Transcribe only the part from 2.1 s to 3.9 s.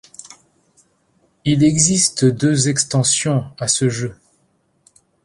deux extensions à ce